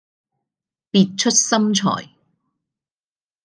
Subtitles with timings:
[0.91, 2.09] 別出心裁